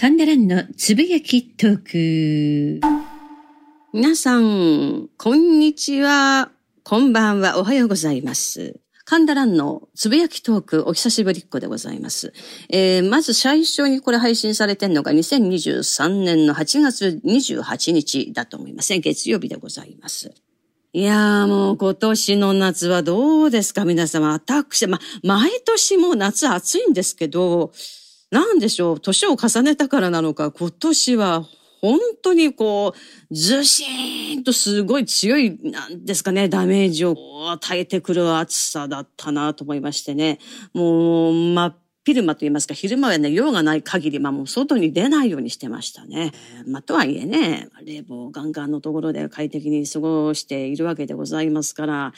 [0.00, 2.86] 神田蘭のつぶやきトーク。
[3.92, 6.50] 皆さん、こんにちは。
[6.84, 7.58] こんばんは。
[7.58, 8.80] おはようございます。
[9.04, 12.32] 神田蘭のつぶやきトーク、お久しぶりっ子でございます。
[12.70, 19.00] えー、まず最初にこれ配信されてるのが2023年の8月28日だと思いますね。
[19.00, 20.32] 月曜日でございます。
[20.94, 23.84] いやーもう今年の夏はどうですか？
[23.84, 24.32] 皆様。
[24.32, 27.72] 私、ま、毎年も夏暑いんですけど、
[28.30, 31.44] なんでしょう、年を重ねたからなのか、今年は
[31.80, 37.16] 本当にこう、ずしーんとすごい強い、なんですかね、ダメージを
[37.50, 40.38] 与えてくる暑さだったなと思いましてね。
[40.74, 46.32] もう、真っ昼間と言いますか、昼間はね、用がない限り、まあもう外に出ないようにしてましたね。
[46.66, 52.12] まあとはいえね、冷房ガンガンのところで快適に過ごしているわけでございますから、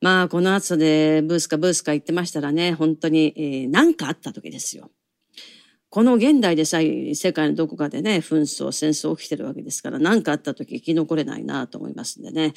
[0.00, 4.90] まあこの暑さでブースかブースか言ってましたらね、本当に、えー、何かあった時ですよ。
[5.94, 12.52] この現代でさえ世界のどこかでね、紛争、戦争起きてるわけですから、何かあった時生き残れないなと思いますんでね、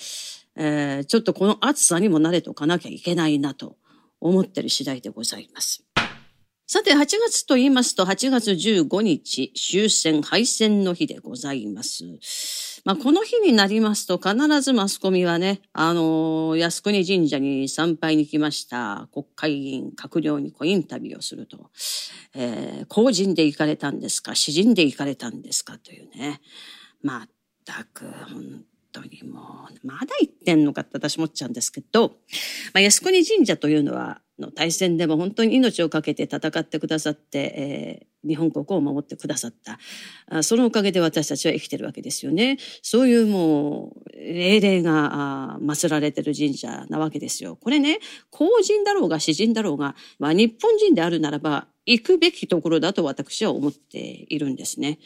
[0.56, 3.78] えー、ちょっとこの暑さにも慣れておかなきゃいけないなと
[4.20, 5.87] 思ってる次第でございます。
[6.70, 12.82] さて、8月と言いますと、8月15日、終戦、敗戦の日でございます。
[12.84, 21.72] まあ、この日になりますと、必ずマスコミはね、あのー、靖国神社に参拝に来ました、国会議員、閣僚にこうインタビューをすると、
[22.36, 26.42] えー、公人で行かれたんですか、詩人で行かれたんですかというね。
[27.02, 27.30] まっ
[27.64, 28.66] たく、本
[29.02, 32.18] 当にもう、まだ言ってんのかって私思っちゃうんですけど、
[32.74, 39.80] まあ、靖国神社というのは、の大戦でも本当に命を懸けて戦ってくださって、えー、日本国を守ってくださった
[40.30, 40.44] あ。
[40.44, 42.58] そのおかげで私たちは生きてるわけですよね。
[42.84, 47.56] そういうもう、英霊が祀られてる神社なわけですよ。
[47.56, 55.00] これね、公人だろうが詩人だろうが、まあ、日本人であるならば、行くべきところだと私は思っているんですね。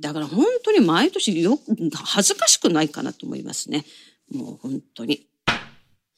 [0.00, 1.58] だから本当に毎年よ
[1.94, 3.84] 恥ずかしくないかなと思いますね。
[4.32, 5.26] もう本当に。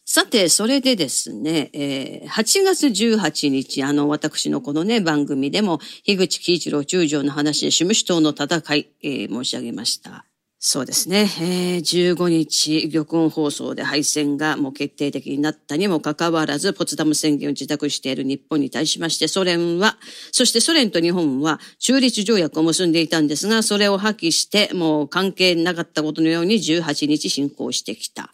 [0.08, 10.24] さて、それでですね、えー、8月18日、あの、私のこのね、番組でも、樋口喜一郎中将の話で、シムシ党の戦い、えー、申し上げました。
[10.68, 19.96] そうですね、えー、15日、玉音放送で敗戦がもう決定的になったにもかかわらず、ポツダム宣言を自宅している日本に対しまして、ソ連は、
[20.32, 28.32] そしてソ連と日本は中立条約を結んでいたんですが、それを破棄して、もう関係なかったことのように18日進行してきた。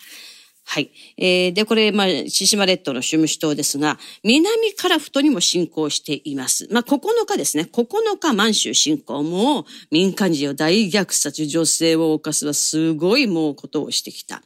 [0.65, 0.91] はい。
[1.19, 6.67] えー、で、これ、まあ、千島列島の主務主党ですが、南から太にも侵攻しています。
[6.71, 7.69] まあ、9日ですね。
[7.71, 14.41] 9日満州侵攻も民間人を大虐殺、女性を犯すはすごいもうことをしてきた。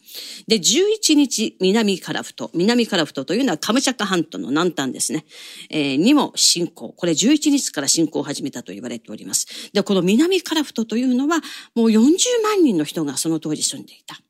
[0.49, 2.51] で、11日、南から太。
[2.55, 5.27] 南から太というのはカムチャカ半島の南端ですね。
[5.71, 6.93] えー、にも侵攻。
[6.93, 9.71] これ11日から侵攻を始めたと言われております。
[9.73, 11.37] で、この南から太というのは、
[11.77, 12.09] もう40
[12.43, 14.21] 万人の人がその当時住んでいた。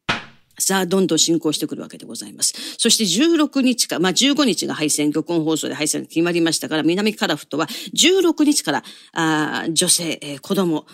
[0.59, 2.55] さあ、どんどん進行してくるわけでございます。
[2.79, 10.87] そして16日か、まあ、15日が敗戦、玉音放送で敗戦が決まりましたから、南カラフトは16日から、あ女性、えー、子供、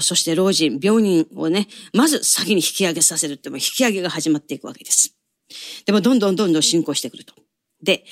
[0.00, 5.14] そして老人、病人をね、まず先に引き上げさせるっても引き上げが始まっていくわけです。
[5.84, 7.34] でも、どんどんどんどん進行してくると。
[7.82, 8.04] で、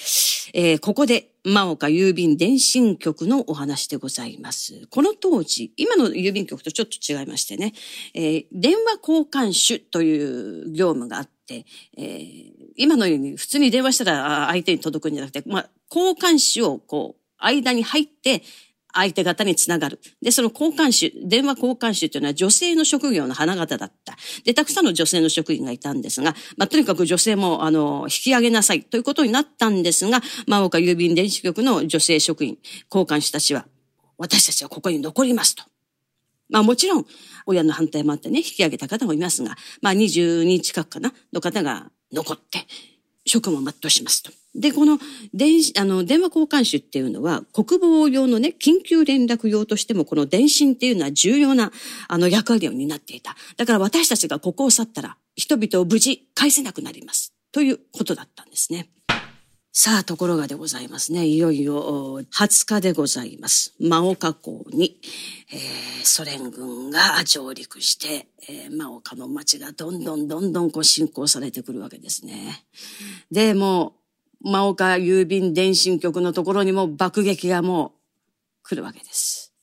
[0.55, 4.89] えー、ここで、真岡郵便電信局のお話でございます。
[4.91, 7.73] この当時、今の郵便局とちょっと違いましてね、
[8.15, 11.65] えー、電話交換手という業務があって、
[11.97, 18.43] えー、今のように普通に電話したら相手に届くんじゃなくて、まあ、交換手をこう、間に入って、
[18.97, 20.01] 相手方につながる。
[20.23, 24.17] で、その交換手、電話交換手というのは女性の職業の花形だった。
[24.45, 32.59] で、たくさんの女性の職員がいたんですが、まあ、とにかく女性も、あの、引き上げなさいということになったんですが、真岡郵便電子局の女性職員、
[32.91, 33.67] 交換手たちは、
[34.17, 35.65] 私たちはここに残りますと。
[36.49, 37.07] まあもちろん、
[37.45, 42.67] 親の反対もあってね、引き上げた方もいますが、まあ20人近くかな、の方が残って、
[43.27, 44.31] 職務を全うしますと。
[44.57, 44.99] で、この
[45.35, 51.73] 電子あの電話交換手っていうのは国防用のね、緊急連絡用としてもこの電信っていうのは重要な
[52.09, 53.37] あの役割を担っていた。
[53.57, 57.35] だから私たちがここを去ったら人々を無事返せなくなります。
[57.53, 58.89] ということだったんですね。
[59.79, 61.27] さあ、ところがでございますね。
[61.27, 63.75] いよいよ20日でございます。
[63.79, 64.99] 真岡港に、
[65.53, 65.59] えー、
[66.03, 72.65] ソ連軍が上陸して、えー、真岡の町がどんどんどんどんこう侵攻されてくるわけですね。
[73.31, 73.93] で、もう、
[74.41, 77.95] 真岡郵便電信局のところにも爆撃がも
[78.65, 79.55] う来るわけです。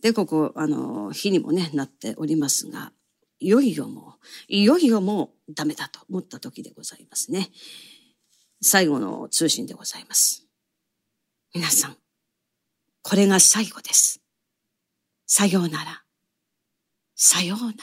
[0.00, 2.92] で、ここ、あの、日にもね、なっておりますが、
[3.38, 7.50] いよいよもう、いよいよもうダメだと思った時でございますね。
[8.60, 10.46] 最後の通信でございます。
[11.54, 11.96] 皆さん、
[13.02, 14.20] これが最後です。
[15.26, 16.02] さようなら。
[17.14, 17.74] さようなら。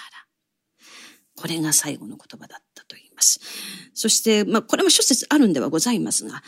[1.35, 3.10] これが最後の言葉だったと言います。
[3.93, 6.41] そして、まあ、これも諸説あるんではございますが、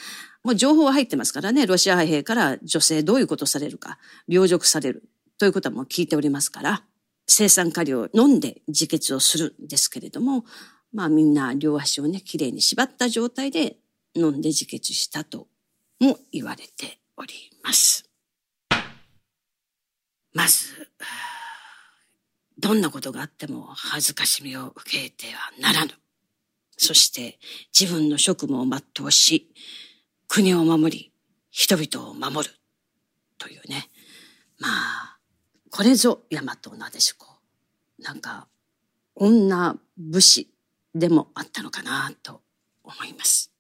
[0.44, 3.98] もう情報は入ってますからね、ロシア兵から女性どういうことされるか、
[4.28, 5.04] 領辱される
[5.38, 6.84] ということも聞いておりますから、
[7.28, 10.46] 生産過量を飲んで自決をするんですけれども、
[10.92, 13.78] まあみんな両足をね、きれいに縛った状態で
[14.16, 15.48] 飲んで自決したと
[16.00, 17.34] も言われており
[17.64, 18.10] ます。
[20.34, 20.90] まず、
[22.58, 26.03] どんなことがあっても恥ずかしみを受けてはならぬ。
[26.78, 27.40] そして
[27.78, 29.52] 自分の職務を全うし、
[30.28, 31.12] 国を守り、
[31.52, 32.56] 人々を守る。
[33.38, 33.90] というね。
[34.60, 35.18] まあ、
[35.70, 37.28] これぞ大和なでしこ。
[38.00, 38.48] なんか、
[39.16, 40.50] 女武士
[40.96, 42.42] でもあったのかなと
[42.84, 43.52] 思います。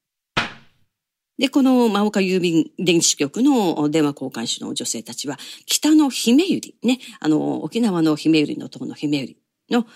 [1.37, 9.37] で、この真岡郵便電子局の電話交換手の女性たちは、北の姫百合、ね、あの、沖縄の姫百合の塔の姫百
[9.71, 9.87] 合の、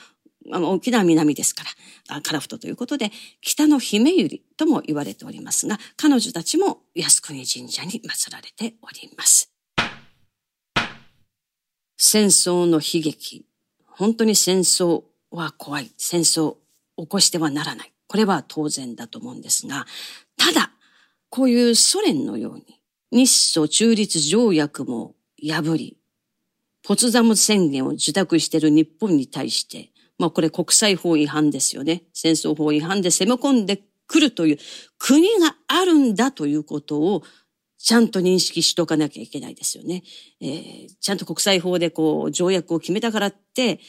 [0.52, 1.64] あの、沖縄南ですか
[2.08, 3.12] ら、カラフトということで、
[3.42, 9.52] 北の姫百合とも言われておりますが、彼女たちも靖国神社に祀られております。
[11.98, 13.46] 戦争の悲劇。
[13.86, 15.92] 本当に戦争は怖い。
[15.98, 16.58] 戦争を
[16.98, 17.92] 起こしてはならない。
[18.08, 19.86] これは当然だと思うんですが、
[20.38, 20.72] ただ、
[21.30, 22.80] こういうソ連のように、
[23.12, 25.98] 日ソ中立条約も破り、
[26.84, 32.04] ポツザム宣言を受諾している日本に対して、まあこれ国際法違反ですよね。
[32.14, 34.58] 戦争法違反で攻め込んでくるという
[34.98, 37.24] 国があるんだということを
[37.78, 40.04] ちゃんと認識しとかなきゃいけないですよね。
[40.42, 43.80] えー、ちゃんと国際法でこう条約を決めたからって、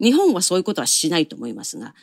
[0.00, 1.94] 日本はそういうことはしないと思いますが、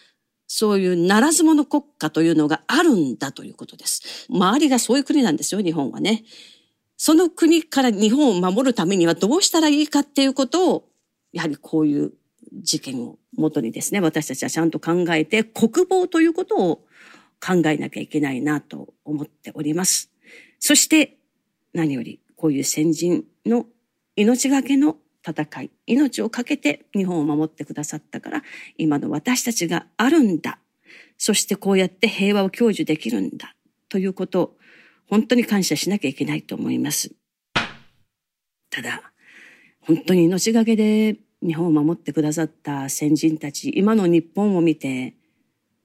[0.48, 4.28] そういうならず者国家というのがあるんだということです。
[4.30, 6.24] 周りがそういう国なんですよ、日本はね。
[6.96, 10.90] その国から日本を守るためにはどうしたらいいかっていうことを、
[11.34, 12.14] やはりこういう
[12.54, 16.86] 事件をもとにですね、私たちはちゃんと考えて、国防ということを
[17.46, 20.12] 考えなきゃいけないなと思っております。
[20.60, 21.18] そして
[21.74, 23.66] 何よりこういう先人の
[24.16, 24.98] 命がけの
[25.28, 28.44] 戦い、命を懸けて日本を守ってくださったから、
[28.78, 30.60] 今の私たちがあるんだ。
[31.18, 33.56] そしてこうやって平和を享受できるんだ。
[33.90, 34.58] ということを、
[35.08, 37.12] 本当に感謝しなきゃいけないと思います。
[38.70, 39.14] ただ、
[39.82, 45.16] 本当に命がけで日本を守ってくださった先人たち、今の日本を見て、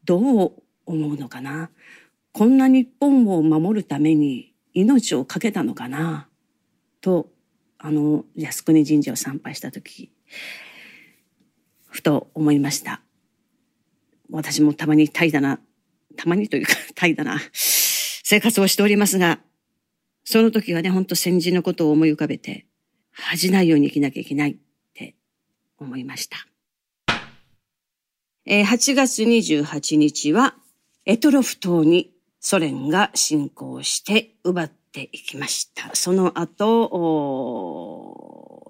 [0.04, 0.52] どう
[0.86, 1.70] 思うのかな？
[2.32, 6.28] こんな日本を守るために命を懸けたのかな？
[7.00, 7.30] と
[7.84, 10.12] あの、靖国神社を参拝した時、
[11.88, 13.02] ふと思いました。
[14.30, 15.60] 私もたまに怠惰な、
[16.16, 19.40] たまにというか 怠惰な生活をしておりますが、
[20.24, 22.66] その時はね、ほんと先人のことを思い浮かべて、
[23.10, 24.58] 恥じないように生きなきゃいけない。
[25.82, 26.46] 思いました。
[28.44, 30.54] えー、8月28日は、
[31.04, 35.94] エトロフ島にソ連が侵攻して奪っていきました。
[35.94, 37.52] その後、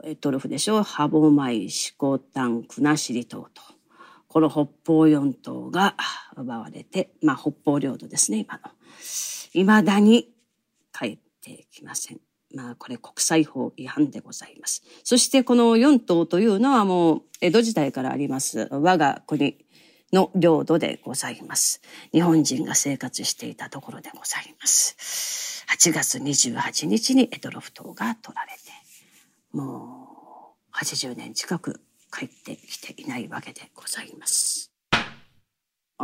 [0.04, 3.62] エトロフでしょ、ハボマイ、シコタン、クナシリ島と、
[4.28, 5.94] この北方四島が
[6.36, 8.60] 奪われて、まあ北方領土ですね、今の。
[9.52, 10.28] 未だに
[10.92, 12.20] 帰ってきません。
[12.54, 14.82] まあこれ国際法違反でございます。
[15.04, 19.56] そしてこの四島というのはもう江戸時代からあります我が国
[20.12, 21.80] の領土でございます。
[22.12, 25.64] 日本人が生活していたところでございます。
[25.70, 28.58] 8月28日にエドロフ島が取られて、
[29.52, 31.80] もう80年近く
[32.12, 34.61] 帰ってきていないわけでございます。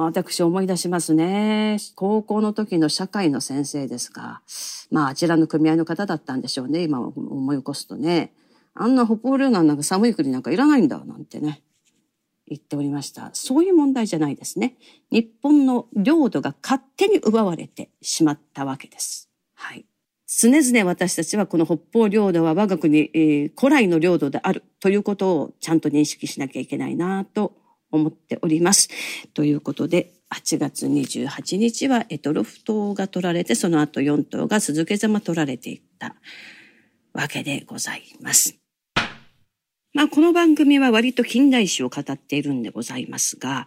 [0.04, 1.78] 私思い出しますね。
[1.96, 4.42] 高校の時の社会の先生ですが、
[4.90, 6.82] まああちらの組合の方だったんでしょうね。
[6.82, 8.32] 今思い起こすとね。
[8.74, 11.62] あんな北方領南なんか寒い国なんかいらないんだ、なんてね。
[12.46, 13.30] 言っておりました。
[13.32, 14.76] そういう問題じゃないですね。
[15.10, 19.28] 日本の領土が勝手に奪われてしまったわけです。
[19.54, 19.84] はい。
[20.28, 27.56] 常々私たちはこの北方領土は我が国、えー、古来の領土であるということをちゃんと認識しなきゃいけないなと
[27.90, 28.88] 思っております。
[29.34, 36.14] ということで、8月28日はエトロフ島が取られて、その後4島が鈴木様取られていった
[37.12, 38.58] わけでございます。
[39.94, 43.66] まあ、この番組は割と近代史を語っているんでございますが、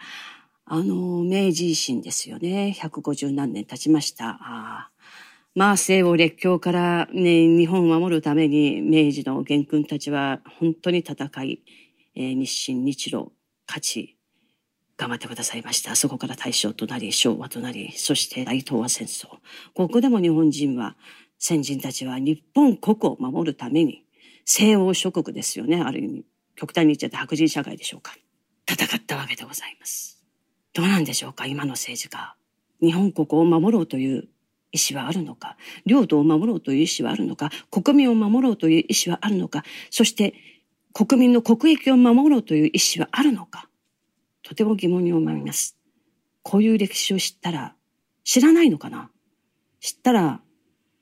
[0.65, 2.75] あの、明治維新ですよね。
[2.79, 4.91] 150何年経ちました。
[5.53, 11.61] まあ、西欧列強からね、日本を守るために明治の元軍たちは本当に戦い、
[12.15, 13.31] えー、日清日露、
[13.71, 14.17] 勝ち、
[14.97, 15.95] 頑張ってくださいました。
[15.95, 19.27] そこから大正となり、昭和となり、そして大東亜戦争。
[19.73, 20.97] ここでも日本人は、
[21.39, 24.03] 先人たちは日本国を守るために、
[24.43, 26.25] 西欧諸国ですよね、ある意味。
[26.55, 28.13] 極端に言っちゃって白人社会でしょうか。
[28.69, 30.21] 戦ったわけでございます。
[30.73, 32.35] どうなんでしょうか今の政治家。
[32.81, 34.27] 日本国を守ろうという
[34.71, 40.33] 意思はあるのか、領土を守ろうという意思はあるのか、国民を守ろうという意思はあるのか、そして
[40.93, 43.69] 国民の国益を守ろうという意思はあるのか、
[44.43, 45.77] とても疑問に思います。
[46.43, 47.75] こういう歴史を知ったら、
[48.23, 49.09] 知らないのかな？
[49.79, 50.41] 知ったら、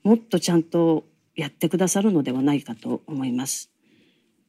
[0.04, 1.06] もっとちゃんと
[1.36, 3.72] やってくださるのではないかと思います。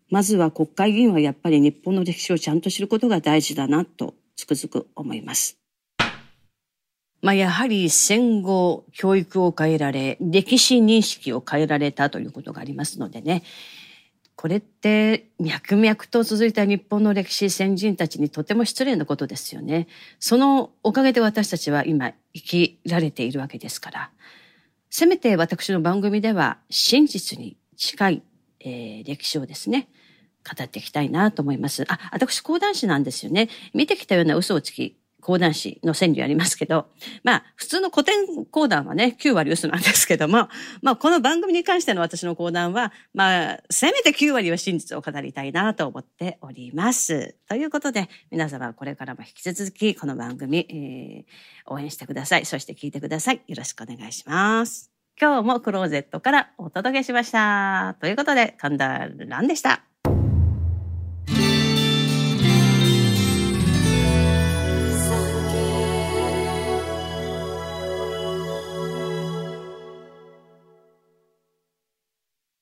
[0.08, 5.56] まずは国会議員はやっぱり日本の歴史をちゃんと知ることが大事だなとつくづく思います。
[7.22, 13.42] まあ、やはり戦後教育を変えられ、歴史認識を変えられたということがありますのでね。
[14.40, 19.86] これって脈々と続いた日本の歴史先人たちにとても失礼なことですよね。
[20.18, 24.10] そのおかげで私たちは今生きられているわけですから。
[24.88, 28.22] せめて私の番組では真実に近い、
[28.60, 29.88] えー、歴史をですね、
[30.42, 31.84] 語っていきたいなと思います。
[31.88, 33.50] あ、私講談師なんですよね。
[33.74, 36.86] 見てきたような嘘をつき、講談師の川柳ありますけど、
[37.22, 40.48] まあ、普通の古典講談はね、9割嘘なんですけども、
[40.82, 47.36] まあ、この番組に関しての私の講談は、まあ、せめて9割は真実を語りたいなと思っております。
[47.48, 52.46] ということで、皆様これからも引き続き、この番組、えー、応援してください。
[52.46, 53.42] そして聞いてください。
[53.46, 54.90] よろしくお願いします。
[55.20, 57.96] 今日もクローゼットからお届けしました。
[58.00, 59.89] ということで、神田蘭でした。